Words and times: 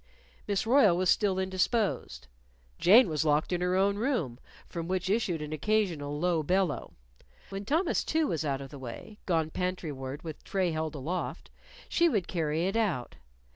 Miss 0.47 0.65
Royle 0.65 0.97
was 0.97 1.11
still 1.11 1.37
indisposed. 1.37 2.25
Jane 2.79 3.07
was 3.07 3.23
locked 3.23 3.53
in 3.53 3.61
her 3.61 3.75
own 3.75 3.97
room, 3.97 4.39
from 4.67 4.87
which 4.87 5.11
issued 5.11 5.43
an 5.43 5.53
occasional 5.53 6.19
low 6.19 6.41
bellow. 6.41 6.95
When 7.49 7.65
Thomas, 7.65 8.03
too, 8.03 8.25
was 8.25 8.43
out 8.43 8.61
of 8.61 8.71
the 8.71 8.79
way 8.79 9.19
gone 9.27 9.51
pantry 9.51 9.91
ward 9.91 10.23
with 10.23 10.43
tray 10.43 10.71
held 10.71 10.95
aloft 10.95 11.51
she 11.87 12.09
would 12.09 12.27
carry 12.27 12.65
it 12.65 12.75
out. 12.75 13.17